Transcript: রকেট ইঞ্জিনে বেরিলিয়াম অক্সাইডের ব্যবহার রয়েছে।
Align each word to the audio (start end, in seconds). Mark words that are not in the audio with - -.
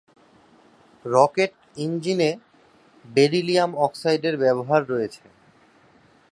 রকেট 1.05 1.51
ইঞ্জিনে 1.77 2.29
বেরিলিয়াম 3.05 3.71
অক্সাইডের 3.77 4.35
ব্যবহার 4.37 4.81
রয়েছে। 4.89 5.23